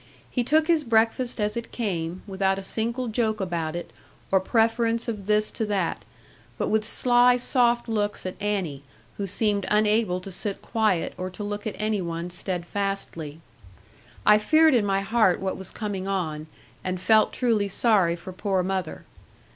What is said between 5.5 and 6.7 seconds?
to that; but